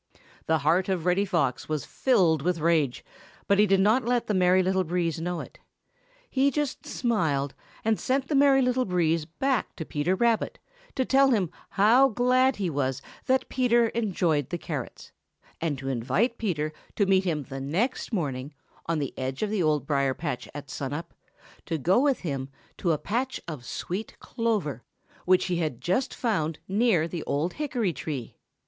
[0.47, 3.05] The heart of Reddy Fox was filled with rage,
[3.45, 5.59] but he did not let the Merry Little Breeze know it.
[6.27, 7.53] He just smiled
[7.85, 10.57] and sent the Merry Little Breeze back to Peter Rabbit
[10.95, 15.11] to tell him how glad he was that Peter enjoyed the carrots,
[15.61, 18.55] and to invite Peter to meet him the next morning
[18.87, 21.13] on the edge of the Old Briar patch at sun up,
[21.67, 24.81] to go with him to a patch of sweet clover
[25.25, 28.35] which he had just found near the old hickory tree.